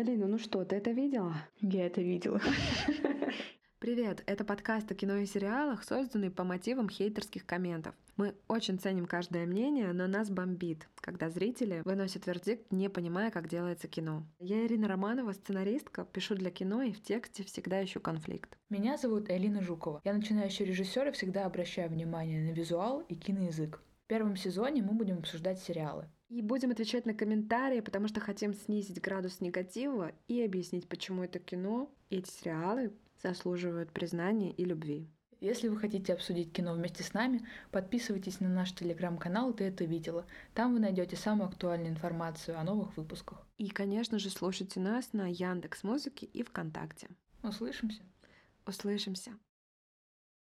[0.00, 1.34] Элина, ну что, ты это видела?
[1.58, 2.40] Я это видела.
[3.80, 7.94] Привет, это подкаст о кино и сериалах, созданный по мотивам хейтерских комментов.
[8.16, 13.46] Мы очень ценим каждое мнение, но нас бомбит, когда зрители выносят вердикт, не понимая, как
[13.46, 14.26] делается кино.
[14.38, 18.56] Я Ирина Романова, сценаристка, пишу для кино и в тексте всегда ищу конфликт.
[18.70, 20.00] Меня зовут Элина Жукова.
[20.04, 23.82] Я начинающий режиссер и всегда обращаю внимание на визуал и киноязык.
[24.10, 26.04] В первом сезоне мы будем обсуждать сериалы.
[26.30, 31.38] И будем отвечать на комментарии, потому что хотим снизить градус негатива и объяснить, почему это
[31.38, 35.06] кино и эти сериалы заслуживают признания и любви.
[35.38, 40.26] Если вы хотите обсудить кино вместе с нами, подписывайтесь на наш телеграм-канал «Ты это видела».
[40.54, 43.46] Там вы найдете самую актуальную информацию о новых выпусках.
[43.58, 47.06] И, конечно же, слушайте нас на Яндекс Музыке и ВКонтакте.
[47.44, 48.02] Услышимся.
[48.66, 49.30] Услышимся.